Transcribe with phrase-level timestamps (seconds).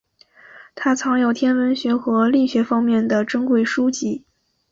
[0.73, 4.23] 他藏有天文学和力学方面的珍贵书籍。